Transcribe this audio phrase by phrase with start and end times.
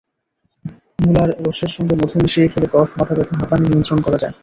[0.99, 4.33] মুলার রসের সঙ্গে মধু মিশিয়ে খেলে কফ, মাথাব্যথা, হাঁপানি নিয়ন্ত্রণ করা যায়।